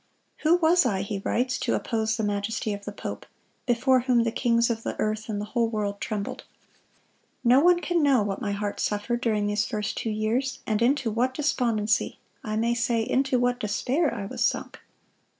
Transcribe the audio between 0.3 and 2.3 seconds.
"Who was I," he writes, "to oppose the